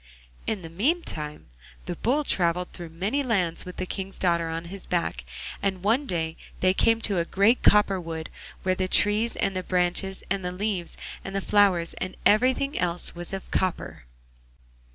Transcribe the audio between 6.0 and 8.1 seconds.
day they came to a great copper